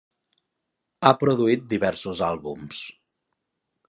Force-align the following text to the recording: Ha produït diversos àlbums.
Ha 1.03 1.11
produït 1.23 1.67
diversos 1.73 2.21
àlbums. 2.31 2.81